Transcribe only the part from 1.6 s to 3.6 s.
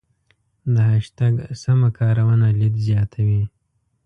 سمه کارونه لید زیاتوي.